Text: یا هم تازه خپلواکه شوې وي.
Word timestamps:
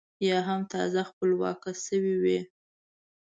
یا 0.27 0.37
هم 0.47 0.61
تازه 0.73 1.01
خپلواکه 1.09 1.71
شوې 1.85 2.15
وي. 2.23 2.39